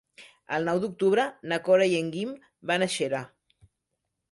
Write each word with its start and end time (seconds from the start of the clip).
El 0.55 0.63
nou 0.69 0.79
d'octubre 0.85 1.25
na 1.51 1.59
Cora 1.69 1.87
i 1.93 1.95
en 1.99 2.11
Guim 2.17 2.33
van 2.73 2.89
a 2.89 2.91
Xera. 2.97 3.23